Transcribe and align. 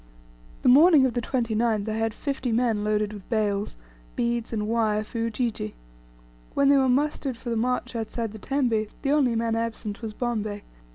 The 0.63 0.67
morning 0.67 1.05
of 1.05 1.13
the 1.13 1.21
29th 1.21 1.87
I 1.87 1.93
had 1.93 2.11
fifty 2.15 2.51
men 2.51 2.83
loaded 2.83 3.13
with 3.13 3.29
bales, 3.29 3.77
beads, 4.15 4.51
and 4.51 4.67
wire, 4.67 5.03
for 5.03 5.19
Ujiji. 5.19 5.75
When 6.55 6.69
they 6.69 6.77
were 6.77 6.89
mustered 6.89 7.37
for 7.37 7.51
the 7.51 7.55
march 7.55 7.95
outside 7.95 8.31
the 8.31 8.39
tembe, 8.39 8.87
the 9.03 9.11
only 9.11 9.35
man 9.35 9.55
absent 9.55 10.01
was 10.01 10.13
Bombay. 10.15 10.63